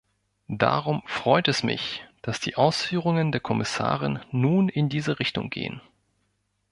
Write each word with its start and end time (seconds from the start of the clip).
Darum 0.49 1.03
freut 1.05 1.47
es 1.47 1.61
mich, 1.61 2.03
dass 2.23 2.39
die 2.39 2.55
Ausführungen 2.55 3.31
der 3.31 3.39
Kommissarin 3.39 4.19
nun 4.31 4.67
in 4.67 4.89
diese 4.89 5.19
Richtung 5.19 5.51
gehen. 5.51 5.79